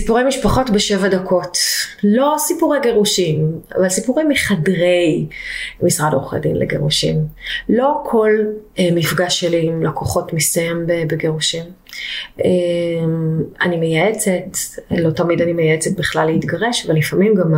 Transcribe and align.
סיפורי 0.00 0.24
משפחות 0.24 0.70
בשבע 0.70 1.08
דקות. 1.08 1.58
לא 2.02 2.34
סיפורי 2.38 2.78
גירושים, 2.82 3.60
אבל 3.76 3.88
סיפורים 3.88 4.28
מחדרי 4.28 5.26
משרד 5.82 6.12
עורכי 6.12 6.38
דין 6.38 6.56
לגירושים. 6.56 7.26
לא 7.68 8.02
כל 8.04 8.30
אה, 8.78 8.88
מפגש 8.92 9.40
שלי 9.40 9.66
עם 9.66 9.82
לקוחות 9.82 10.32
מסתיים 10.32 10.86
בגירושים. 10.86 11.64
אה, 12.44 12.50
אני 13.62 13.76
מייעצת, 13.76 14.58
לא 14.90 15.10
תמיד 15.10 15.42
אני 15.42 15.52
מייעצת 15.52 15.90
בכלל 15.96 16.26
להתגרש, 16.26 16.86
אבל 16.86 16.96
לפעמים 16.96 17.34
גם 17.34 17.54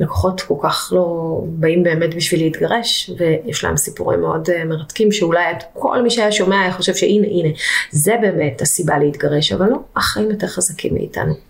הלקוחות 0.00 0.40
כל 0.40 0.54
כך 0.62 0.92
לא 0.96 1.40
באים 1.46 1.82
באמת 1.82 2.14
בשביל 2.14 2.40
להתגרש, 2.40 3.10
ויש 3.18 3.64
להם 3.64 3.76
סיפורים 3.76 4.20
מאוד 4.20 4.50
אה, 4.50 4.64
מרתקים, 4.64 5.12
שאולי 5.12 5.50
את 5.50 5.62
כל 5.72 6.02
מי 6.02 6.10
שהיה 6.10 6.32
שומע 6.32 6.60
היה 6.60 6.72
חושב 6.72 6.94
שהנה, 6.94 7.26
הנה, 7.26 7.48
זה 7.90 8.14
באמת 8.20 8.60
הסיבה 8.62 8.98
להתגרש, 8.98 9.52
אבל 9.52 9.66
לא, 9.66 9.76
החיים 9.96 10.30
יותר 10.30 10.46
חזקים 10.46 10.94
מאיתנו. 10.94 11.47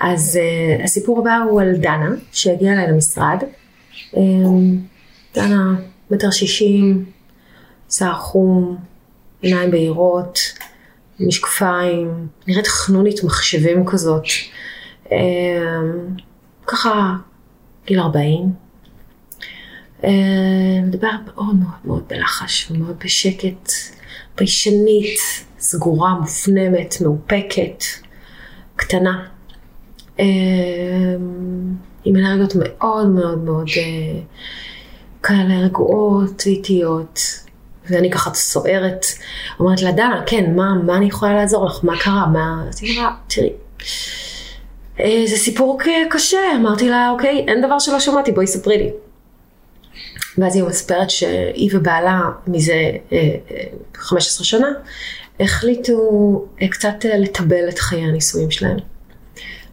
אז 0.00 0.38
uh, 0.38 0.84
הסיפור 0.84 1.18
הבא 1.18 1.36
הוא 1.50 1.60
על 1.60 1.76
דנה, 1.76 2.10
שהגיעה 2.32 2.74
אליי 2.74 2.92
למשרד. 2.92 3.38
Um, 4.14 4.18
דנה, 5.34 5.74
מטר 6.10 6.30
שישים, 6.30 7.04
שיער 7.90 8.14
חום, 8.14 8.76
עיניים 9.42 9.70
בהירות, 9.70 10.38
משקפיים, 11.20 12.26
נראית 12.46 12.66
חנונית 12.66 13.24
מחשבים 13.24 13.86
כזאת. 13.86 14.24
Um, 15.06 15.10
ככה, 16.66 17.12
גיל 17.86 18.00
ארבעים. 18.00 18.52
Uh, 20.02 20.06
מדבר 20.82 21.10
מאוד 21.26 21.54
מאוד 21.54 21.78
מאוד 21.84 22.02
בלחש 22.08 22.70
ומאוד 22.70 22.96
בשקט, 23.04 23.70
ביישנית, 24.36 25.20
סגורה, 25.58 26.14
מופנמת, 26.14 26.94
מאופקת, 27.00 27.84
קטנה. 28.76 29.37
אמ, 30.18 30.24
עם 32.04 32.16
אנרגיות 32.16 32.52
מאוד 32.58 33.08
מאוד 33.08 33.38
מאוד 33.38 33.66
אה, 33.76 34.20
כאלה 35.22 35.58
רגועות, 35.64 36.42
איטיות. 36.46 37.20
ואני 37.90 38.10
ככה 38.10 38.34
סוערת, 38.34 39.06
אומרת 39.60 39.82
לה, 39.82 39.92
דנה, 39.92 40.22
כן, 40.26 40.56
מה, 40.56 40.74
מה 40.86 40.96
אני 40.96 41.06
יכולה 41.06 41.34
לעזור 41.34 41.66
לך? 41.66 41.78
מה 41.82 41.98
קרה? 41.98 42.26
מה... 42.26 42.64
אז 42.68 42.82
היא 42.82 42.98
אמרה, 42.98 43.14
תראי, 43.26 43.52
אה, 45.00 45.22
זה 45.26 45.36
סיפור 45.36 45.78
קשה. 46.10 46.38
אמרתי 46.56 46.88
לה, 46.88 47.10
אוקיי, 47.10 47.44
אין 47.48 47.62
דבר 47.62 47.78
שלא 47.78 48.00
שמעתי, 48.00 48.32
בואי 48.32 48.46
ספרי 48.46 48.78
לי. 48.78 48.90
ואז 50.38 50.56
היא 50.56 50.64
מספרת 50.64 51.10
שהיא 51.10 51.70
ובעלה 51.72 52.20
מזה 52.46 52.90
15 53.94 54.40
אה, 54.40 54.44
שנה 54.44 54.68
החליטו 55.40 55.98
קצת 56.70 57.04
לטבל 57.04 57.68
את 57.68 57.78
חיי 57.78 58.02
הנישואים 58.02 58.50
שלהם. 58.50 58.78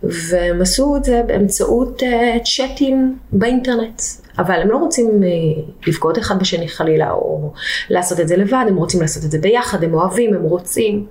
והם 0.04 0.62
עשו 0.62 0.96
את 0.98 1.04
זה 1.04 1.22
באמצעות 1.28 2.02
uh, 2.02 2.06
צ'אטים 2.44 3.18
באינטרנט. 3.32 4.02
אבל 4.38 4.62
הם 4.62 4.70
לא 4.70 4.78
רוצים 4.78 5.10
uh, 5.10 5.88
לבגוד 5.88 6.18
אחד 6.18 6.40
בשני 6.40 6.68
חלילה, 6.68 7.12
או 7.12 7.54
לעשות 7.90 8.20
את 8.20 8.28
זה 8.28 8.38
לבד, 8.38 8.66
הם 8.68 8.76
רוצים 8.76 9.02
לעשות 9.02 9.24
את 9.24 9.32
זה 9.32 9.38
ביחד, 9.40 9.84
הם 9.84 9.94
אוהבים, 9.94 10.34
הם 10.34 10.44
רוצים, 10.44 11.06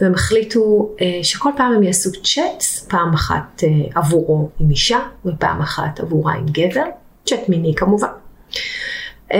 והם 0.00 0.14
החליטו 0.14 0.90
uh, 0.96 1.02
שכל 1.22 1.50
פעם 1.56 1.72
הם 1.72 1.82
יעשו 1.82 2.10
צ'אט, 2.22 2.62
פעם 2.88 3.14
אחת 3.14 3.62
עבורו 3.94 4.48
עם 4.60 4.70
אישה, 4.70 4.98
ופעם 5.26 5.60
אחת 5.60 6.00
עבורה 6.00 6.34
עם 6.34 6.46
גבר, 6.46 6.84
צ'אט 7.24 7.48
מיני 7.48 7.74
כמובן. 7.76 8.08
Um, 9.32 9.36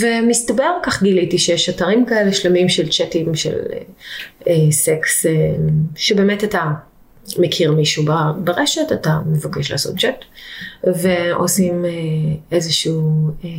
ומסתבר, 0.00 0.70
כך 0.82 1.02
גיליתי, 1.02 1.38
שיש 1.38 1.68
אתרים 1.68 2.06
כאלה 2.06 2.32
שלמים 2.32 2.68
של 2.68 2.88
צ'אטים 2.88 3.34
של 3.34 3.58
uh, 4.40 4.48
סקס, 4.70 5.26
uh, 5.26 5.30
שבאמת 5.96 6.44
אתה 6.44 6.64
מכיר 7.38 7.72
מישהו 7.72 8.04
ברשת, 8.38 8.92
אתה 8.92 9.18
מבקש 9.26 9.70
לעשות 9.72 9.94
צ'אט, 9.98 10.24
ועושים 10.84 11.84
אה, 11.84 11.90
איזשהו 12.52 13.28
אה, 13.44 13.50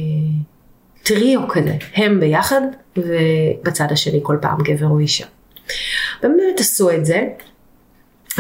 טריו 1.04 1.48
כזה, 1.50 1.76
הם 1.96 2.20
ביחד, 2.20 2.62
ובצד 2.98 3.88
השני 3.92 4.20
כל 4.24 4.38
פעם 4.42 4.58
גבר 4.64 4.88
או 4.88 5.00
אישה. 5.00 5.26
באמת 6.24 6.60
עשו 6.60 6.92
את 6.92 7.06
זה, 7.06 7.28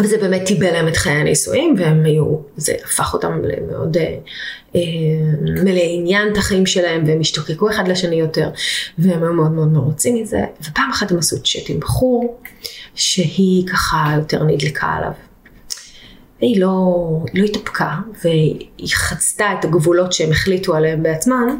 וזה 0.04 0.18
באמת 0.18 0.46
טיבל 0.46 0.72
להם 0.72 0.88
את 0.88 0.98
חיי 0.98 1.14
הנישואים, 1.14 1.76
והם 1.78 2.06
היו, 2.06 2.36
זה 2.58 2.74
הפך 2.86 3.14
אותם 3.14 3.42
למאוד 3.44 3.98
אה, 3.98 4.16
אה, 4.76 4.82
מלאי 5.64 5.96
עניין 5.98 6.32
את 6.32 6.38
החיים 6.38 6.66
שלהם, 6.66 7.04
והם 7.08 7.20
השתוקקו 7.20 7.70
אחד 7.70 7.88
לשני 7.88 8.16
יותר, 8.16 8.50
והם 8.98 9.24
היו 9.24 9.34
מאוד 9.34 9.52
מאוד 9.52 9.68
מרוצים 9.68 10.16
מזה, 10.16 10.42
ופעם 10.62 10.90
אחת 10.90 11.12
הם 11.12 11.18
עשו 11.18 11.44
צ'אט 11.44 11.70
עם 11.70 11.80
בחור, 11.80 12.38
שהיא 12.96 13.68
ככה 13.68 14.14
יותר 14.16 14.44
נדלקה 14.44 14.88
עליו. 14.88 15.12
והיא 16.42 16.62
לא, 16.62 16.98
לא 17.34 17.44
התאפקה, 17.44 17.96
והיא 18.24 18.90
חצתה 18.94 19.54
את 19.59 19.66
הגבולות 19.66 20.14
שהם 20.14 20.32
החליטו 20.32 20.76
עליהם 20.76 21.04
בעצמם, 21.04 21.59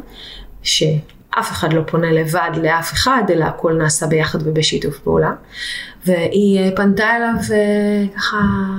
שאף 1.34 1.50
אחד 1.52 1.72
לא 1.72 1.82
פונה 1.86 2.12
לבד 2.12 2.50
לאף 2.62 2.92
אחד, 2.92 3.22
אלא 3.30 3.44
הכל 3.44 3.72
נעשה 3.72 4.06
ביחד 4.06 4.38
ובשיתוף 4.44 4.98
פעולה. 4.98 5.32
והיא 6.06 6.58
אה, 6.60 6.76
פנתה 6.76 7.16
אליו 7.16 7.34
אה, 7.52 8.04
ככה 8.16 8.38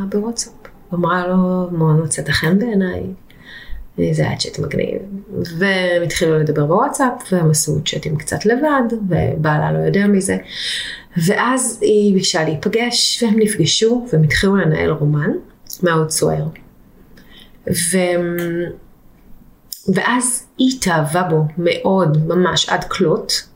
בוואטסאפ, 0.10 0.54
אמרה 0.94 1.28
לו, 1.28 1.70
מאוד 1.72 2.04
מצאת 2.04 2.30
חן 2.30 2.60
בעיניי. 2.60 3.04
זה 4.12 4.28
היה 4.28 4.38
צ'אט 4.38 4.60
מגניב. 4.60 4.98
והם 5.58 6.04
התחילו 6.04 6.40
לדבר 6.40 6.66
בוואטסאפ, 6.66 7.12
והם 7.32 7.50
עשו 7.50 7.82
צ'אטים 7.86 8.18
קצת 8.18 8.46
לבד, 8.46 8.98
ובעלה 9.10 9.72
לא 9.72 9.80
יודע 9.80 10.08
מזה. 10.08 10.38
ואז 11.28 11.80
היא 11.82 12.14
ביקשה 12.14 12.44
להיפגש, 12.44 13.24
והם 13.24 13.40
נפגשו, 13.40 14.08
והם 14.14 14.24
התחילו 14.24 14.56
לנהל 14.56 14.90
רומן. 14.90 15.32
מאוד 15.84 16.10
סוער. 16.10 16.46
ו... 17.68 17.98
ואז 19.88 20.48
היא 20.58 20.78
התאהבה 20.78 21.24
בו 21.24 21.44
מאוד, 21.58 22.28
ממש 22.28 22.70
עד 22.70 22.84
כלות, 22.84 23.48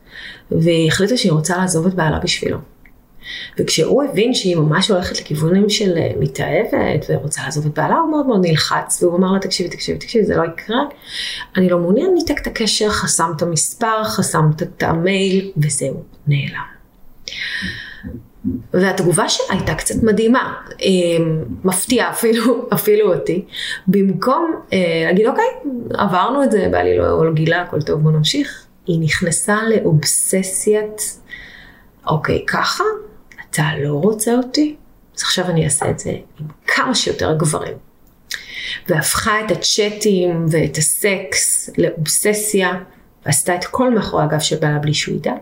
והיא 0.51 0.87
החליטה 0.87 1.17
שהיא 1.17 1.31
רוצה 1.31 1.57
לעזוב 1.57 1.87
את 1.87 1.93
בעלה 1.93 2.19
בשבילו. 2.19 2.57
וכשהוא 3.59 4.03
הבין 4.03 4.33
שהיא 4.33 4.55
ממש 4.55 4.91
הולכת 4.91 5.19
לכיוונים 5.19 5.69
של 5.69 5.97
אה, 5.97 6.11
מתאהבת 6.19 7.05
ורוצה 7.09 7.41
לעזוב 7.43 7.65
את 7.65 7.73
בעלה, 7.73 7.95
הוא 7.95 8.11
מאוד 8.11 8.27
מאוד 8.27 8.45
נלחץ, 8.45 9.03
והוא 9.03 9.17
אמר 9.17 9.31
לה, 9.31 9.39
תקשיבי, 9.39 9.69
תקשיבי, 9.69 9.99
תקשיבי, 9.99 10.25
זה 10.25 10.35
לא 10.35 10.43
יקרה, 10.43 10.81
אני 11.57 11.69
לא 11.69 11.79
מעוניין, 11.79 12.13
ניתק 12.13 12.41
את 12.41 12.47
הקשר, 12.47 12.89
חסם 12.89 13.31
את 13.37 13.41
המספר, 13.41 14.03
חסם 14.03 14.49
את 14.61 14.83
המייל, 14.83 15.51
וזהו, 15.57 16.03
נעלם. 16.27 16.75
והתגובה 18.73 19.29
שלה 19.29 19.45
הייתה 19.49 19.75
קצת 19.75 20.03
מדהימה, 20.03 20.53
אמ, 20.81 21.43
מפתיעה 21.63 22.09
אפילו, 22.09 22.43
אפילו 22.73 23.13
אותי. 23.13 23.45
במקום 23.87 24.55
אה, 24.73 25.03
להגיד, 25.05 25.27
אוקיי, 25.27 25.45
עברנו 25.93 26.43
את 26.43 26.51
זה, 26.51 26.67
בא 26.71 26.77
לי 26.77 26.97
לא 26.97 27.33
גילה, 27.33 27.61
הכל 27.61 27.81
טוב, 27.81 28.01
בוא 28.01 28.11
נמשיך. 28.11 28.65
היא 28.85 28.99
נכנסה 28.99 29.57
לאובססיית, 29.63 31.19
אוקיי, 32.07 32.45
ככה? 32.47 32.83
אתה 33.49 33.63
לא 33.83 33.93
רוצה 33.93 34.35
אותי? 34.35 34.75
אז 35.17 35.21
עכשיו 35.21 35.45
אני 35.45 35.65
אעשה 35.65 35.89
את 35.89 35.99
זה 35.99 36.09
עם 36.09 36.47
כמה 36.67 36.95
שיותר 36.95 37.37
גברים. 37.37 37.73
והפכה 38.87 39.45
את 39.45 39.51
הצ'אטים 39.51 40.45
ואת 40.51 40.77
הסקס 40.77 41.69
לאובססיה, 41.77 42.73
ועשתה 43.25 43.55
את 43.55 43.65
כל 43.65 43.93
מאחורי 43.93 44.23
הגב 44.23 44.39
של 44.39 44.55
בעלה 44.55 44.79
בלי 44.79 44.93
שהוא 44.93 45.15
ידע. 45.15 45.33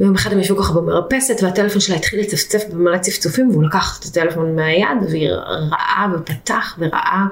ויום 0.00 0.14
אחד 0.14 0.32
הם 0.32 0.40
ישבו 0.40 0.56
ככה 0.56 0.72
במרפסת 0.72 1.42
והטלפון 1.42 1.80
שלה 1.80 1.96
התחיל 1.96 2.20
לצפצף 2.20 2.62
במלא 2.72 2.98
צפצופים 2.98 3.50
והוא 3.50 3.62
לקח 3.64 3.98
את 4.00 4.04
הטלפון 4.04 4.56
מהיד 4.56 5.02
והיא 5.10 5.30
ראה 5.70 6.06
ופתח 6.14 6.76
וראה 6.78 7.24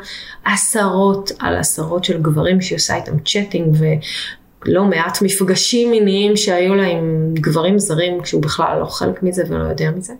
עשרות 0.44 1.30
על 1.38 1.56
עשרות 1.56 2.04
של 2.04 2.22
גברים 2.22 2.60
שהיא 2.60 2.76
עושה 2.76 2.96
איתם 2.96 3.18
צ'אטינג 3.18 3.76
ולא 3.78 4.84
מעט 4.84 5.22
מפגשים 5.22 5.90
מיניים 5.90 6.36
שהיו 6.36 6.74
לה 6.74 6.86
עם 6.86 7.34
גברים 7.34 7.78
זרים 7.78 8.20
כשהוא 8.22 8.42
בכלל 8.42 8.78
לא 8.80 8.84
חלק 8.84 9.22
מזה 9.22 9.42
ולא 9.48 9.64
יודע 9.64 9.90
מזה. 9.90 10.12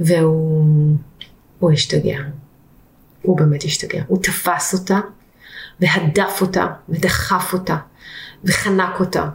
והוא 0.00 0.96
הוא 1.58 1.72
השתגע. 1.72 2.18
הוא 3.22 3.36
באמת 3.36 3.64
השתגע. 3.64 4.02
הוא 4.06 4.22
תפס 4.22 4.74
אותה 4.74 5.00
והדף 5.80 6.38
אותה, 6.40 6.66
ודחף 6.88 7.52
אותה, 7.52 7.76
וחנק 8.44 9.00
אותה, 9.00 9.28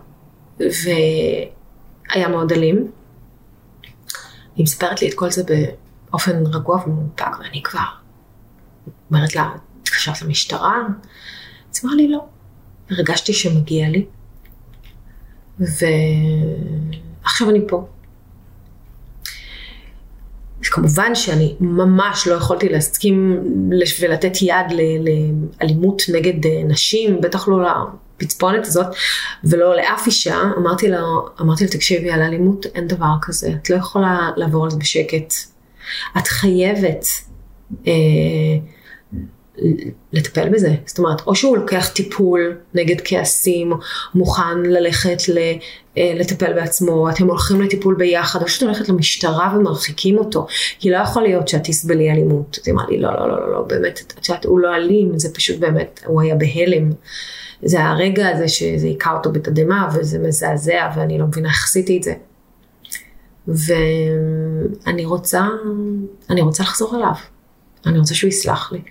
והיה 2.09 2.27
מאוד 2.27 2.51
אלים. 2.51 2.91
היא 4.56 4.63
מספרת 4.63 5.01
לי 5.01 5.09
את 5.09 5.13
כל 5.13 5.31
זה 5.31 5.44
באופן 6.11 6.44
רגוע 6.45 6.83
ומאופק, 6.85 7.39
ואני 7.39 7.63
כבר 7.63 7.79
אומרת 9.11 9.35
לה, 9.35 9.51
התקשרת 9.81 10.21
למשטרה? 10.21 10.81
אז 11.73 11.81
אמרה 11.83 11.95
לי 11.95 12.07
לא. 12.07 12.25
הרגשתי 12.89 13.33
שמגיע 13.33 13.89
לי, 13.89 14.06
ועכשיו 15.59 17.50
אני 17.50 17.59
פה. 17.67 17.88
כמובן 20.69 21.15
שאני 21.15 21.55
ממש 21.59 22.27
לא 22.27 22.35
יכולתי 22.35 22.69
להסכים 22.69 23.44
ולתת 24.01 24.41
יד 24.41 24.65
לאלימות 25.62 26.01
נגד 26.13 26.45
אה, 26.45 26.63
נשים, 26.63 27.21
בטח 27.21 27.47
לא 27.47 27.62
לפצפונת 28.21 28.66
הזאת, 28.66 28.88
ולא 29.44 29.75
לאף 29.75 30.07
אישה. 30.07 30.42
אמרתי 30.57 30.88
לה, 30.88 31.01
אמרתי 31.42 31.63
לה, 31.63 31.69
תקשיבי, 31.69 32.12
על 32.12 32.21
אלימות 32.21 32.66
אין 32.75 32.88
דבר 32.88 33.13
כזה, 33.21 33.54
את 33.62 33.69
לא 33.69 33.75
יכולה 33.75 34.30
לעבור 34.36 34.63
על 34.63 34.71
זה 34.71 34.77
בשקט. 34.77 35.33
את 36.18 36.27
חייבת 36.27 37.06
אה, 37.88 37.94
לטפל 40.13 40.50
בזה. 40.50 40.75
זאת 40.85 40.97
אומרת, 41.00 41.21
או 41.27 41.35
שהוא 41.35 41.57
לוקח 41.57 41.89
טיפול 41.94 42.57
נגד 42.73 42.95
כעסים, 43.03 43.73
מוכן 44.15 44.63
ללכת 44.63 45.17
אה, 45.97 46.13
לטפל 46.15 46.53
בעצמו, 46.53 47.09
אתם 47.09 47.27
הולכים 47.27 47.61
לטיפול 47.61 47.95
ביחד, 47.95 48.41
או 48.41 48.47
שאת 48.47 48.63
הולכת 48.63 48.89
למשטרה 48.89 49.53
ומרחיקים 49.56 50.17
אותו, 50.17 50.47
כי 50.79 50.91
לא 50.91 50.97
יכול 50.97 51.23
להיות 51.23 51.47
שאת 51.47 51.63
תסבלי 51.63 52.11
אלימות. 52.11 52.57
אז 52.61 52.67
היא 52.67 52.73
אמרה 52.73 52.85
לי, 52.89 53.00
לא, 53.00 53.13
לא, 53.13 53.29
לא, 53.29 53.39
לא, 53.39 53.51
לא, 53.51 53.61
באמת, 53.61 54.01
את 54.17 54.29
יודעת, 54.29 54.45
הוא 54.45 54.59
לא 54.59 54.75
אלים, 54.75 55.19
זה 55.19 55.33
פשוט 55.33 55.59
באמת, 55.59 56.00
הוא 56.05 56.21
היה 56.21 56.35
בהלם. 56.35 56.89
זה 57.63 57.83
הרגע 57.83 58.29
הזה 58.29 58.47
שזה 58.47 58.88
היכה 58.88 59.13
אותו 59.13 59.31
בתדהמה, 59.31 59.89
וזה 59.94 60.19
מזעזע, 60.19 60.89
ואני 60.95 61.17
לא 61.17 61.25
מבינה 61.25 61.50
איך 61.50 61.63
עשיתי 61.63 61.97
את 61.97 62.03
זה. 62.03 62.13
ואני 63.47 65.05
רוצה, 65.05 65.47
אני 66.29 66.41
רוצה 66.41 66.63
לחזור 66.63 66.95
אליו. 66.95 67.13
אני 67.85 68.00
רוצה 68.00 68.15
שהוא 68.15 68.27
יסלח 68.27 68.71
לי. 68.71 68.81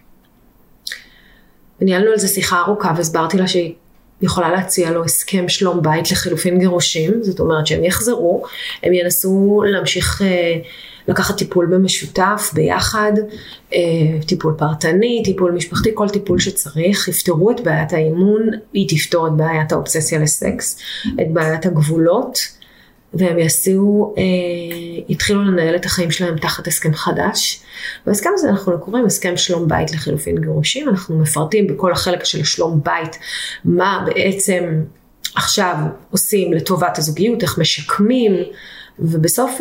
וניהלנו 1.80 2.10
על 2.10 2.18
זה 2.18 2.28
שיחה 2.28 2.60
ארוכה 2.60 2.92
והסברתי 2.96 3.36
לה 3.36 3.48
שהיא 3.48 3.74
יכולה 4.22 4.50
להציע 4.50 4.90
לו 4.90 5.04
הסכם 5.04 5.48
שלום 5.48 5.82
בית 5.82 6.10
לחילופין 6.10 6.58
גירושים, 6.58 7.22
זאת 7.22 7.40
אומרת 7.40 7.66
שהם 7.66 7.84
יחזרו, 7.84 8.44
הם 8.82 8.92
ינסו 8.94 9.62
להמשיך 9.66 10.22
אה, 10.22 10.56
לקחת 11.08 11.36
טיפול 11.38 11.66
במשותף, 11.66 12.50
ביחד, 12.54 13.12
אה, 13.74 13.78
טיפול 14.26 14.54
פרטני, 14.58 15.22
טיפול 15.24 15.52
משפחתי, 15.52 15.90
כל 15.94 16.08
טיפול 16.08 16.38
שצריך, 16.38 17.08
יפתרו 17.08 17.50
את 17.50 17.60
בעיית 17.60 17.92
האימון, 17.92 18.42
היא 18.72 18.88
תפתור 18.88 19.26
את 19.26 19.32
בעיית 19.32 19.72
האובססיה 19.72 20.18
לסקס, 20.18 20.78
את 21.20 21.32
בעיית 21.32 21.66
הגבולות. 21.66 22.57
והם 23.14 23.38
יעשו, 23.38 24.14
אה, 24.18 24.22
יתחילו 25.08 25.42
לנהל 25.42 25.76
את 25.76 25.84
החיים 25.84 26.10
שלהם 26.10 26.38
תחת 26.38 26.66
הסכם 26.66 26.94
חדש. 26.94 27.60
בהסכם 28.06 28.30
הזה 28.34 28.48
אנחנו 28.48 28.80
קוראים 28.80 29.06
הסכם 29.06 29.36
שלום 29.36 29.68
בית 29.68 29.92
לחילופין 29.92 30.40
גירושים, 30.40 30.88
אנחנו 30.88 31.18
מפרטים 31.18 31.66
בכל 31.66 31.92
החלק 31.92 32.24
של 32.24 32.44
שלום 32.44 32.80
בית 32.84 33.18
מה 33.64 34.04
בעצם 34.06 34.82
עכשיו 35.34 35.76
עושים 36.10 36.52
לטובת 36.52 36.98
הזוגיות, 36.98 37.42
איך 37.42 37.58
משקמים, 37.58 38.32
ובסוף 39.00 39.60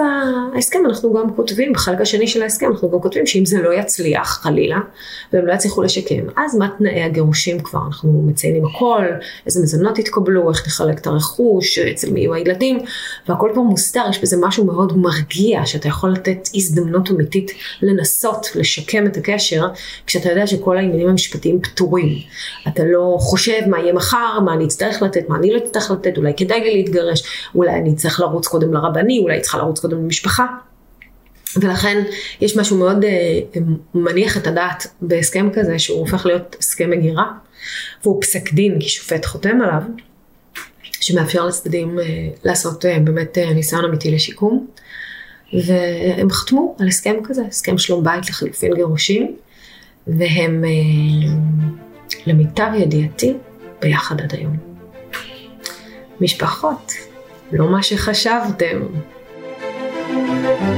ההסכם 0.54 0.80
אנחנו 0.86 1.14
גם 1.14 1.36
כותבים, 1.36 1.74
בחלק 1.74 2.02
השני 2.02 2.28
של 2.28 2.42
ההסכם 2.42 2.72
אנחנו 2.72 2.92
גם 2.92 3.00
כותבים 3.00 3.26
שאם 3.26 3.46
זה 3.46 3.62
לא 3.62 3.74
יצליח 3.74 4.28
חלילה, 4.28 4.80
והם 5.34 5.46
לא 5.46 5.54
יצליחו 5.54 5.82
לשקם, 5.82 6.26
אז 6.38 6.56
מה 6.56 6.70
תנאי 6.78 7.04
הגירושים 7.04 7.60
כבר, 7.60 7.80
אנחנו 7.88 8.24
מציינים 8.28 8.66
הכל, 8.66 9.06
איזה 9.46 9.62
מזונות 9.64 10.00
יתקבלו, 10.00 10.50
איך 10.50 10.68
נחלק 10.68 11.00
את 11.00 11.08
הרכוש, 11.08 11.80
אצל 11.80 12.12
מי 12.12 12.20
יהיו 12.20 12.34
הילדים, 12.34 12.80
והכל 13.28 13.50
כבר 13.54 13.62
מוסתר, 13.62 14.04
יש 14.10 14.22
בזה 14.22 14.38
משהו 14.42 14.66
מאוד 14.66 14.98
מרגיע, 14.98 15.66
שאתה 15.66 15.88
יכול 15.88 16.12
לתת 16.12 16.50
הזדמנות 16.56 17.12
אמיתית 17.12 17.52
לנסות 17.82 18.48
לשקם 18.56 19.08
את 19.08 19.18
הקשר, 19.18 19.68
כשאתה 20.08 20.30
יודע 20.30 20.48
שכל 20.48 20.78
העניינים 20.78 21.10
המשפטיים 21.10 21.62
פתורים. 21.62 22.10
אתה 22.68 22.84
לא 22.86 23.18
חושב 23.20 23.62
מה 23.68 23.80
יהיה 23.80 23.94
מחר, 23.94 24.40
מה 24.46 24.54
אני 24.54 24.66
אצטרך 24.66 25.02
לתת, 25.02 25.30
מה 25.30 25.38
אני 25.38 25.52
לא 25.52 25.58
אצטרך 25.58 25.92
לתת, 25.92 26.18
אולי 26.18 26.34
כדאי 26.38 26.60
לי 26.60 26.74
להתגרש, 26.74 27.24
אולי 27.56 27.72
אני 27.76 27.94
אצטרך 27.94 28.20
לרוץ 28.20 28.48
קודם 28.48 28.74
לרבני, 28.74 29.27
אולי 29.28 29.42
צריכה 29.42 29.58
לרוץ 29.58 29.80
קודם 29.80 29.98
למשפחה. 29.98 30.46
ולכן 31.56 32.04
יש 32.42 32.58
משהו 32.58 32.78
מאוד 32.78 33.04
אה, 33.04 33.40
מניח 33.94 34.38
את 34.38 34.48
הדעת 34.48 34.88
בהסכם 35.02 35.50
כזה 35.54 35.80
שהוא 35.80 36.00
הופך 36.00 36.26
להיות 36.26 36.56
הסכם 36.60 36.90
מגירה 36.90 37.32
והוא 38.04 38.22
פסק 38.22 38.54
דין 38.54 38.80
כי 38.80 38.90
שופט 38.90 39.26
חותם 39.26 39.62
עליו 39.62 39.82
שמאפשר 41.02 41.46
לצדדים 41.46 42.00
אה, 42.00 42.06
לעשות 42.44 42.86
אה, 42.86 43.00
באמת 43.00 43.38
אה, 43.38 43.54
ניסיון 43.54 43.86
אמיתי 43.86 44.12
לשיקום 44.12 44.68
והם 45.54 46.30
חתמו 46.30 46.76
על 46.80 46.88
הסכם 46.88 47.16
כזה, 47.24 47.42
הסכם 47.48 47.78
שלום 47.78 48.04
בית 48.04 48.30
לחילופין 48.30 48.74
גירושים 48.76 49.36
והם 50.08 50.64
אה, 50.66 50.70
למיטב 52.28 52.70
ידיעתי 52.78 53.34
ביחד 53.82 54.22
עד 54.22 54.34
היום. 54.36 54.58
משפחות 56.22 56.94
לא 57.52 57.72
מה 57.72 57.84
שחשבתם. 57.84 58.82
Thank 60.48 60.62
you. 60.62 60.77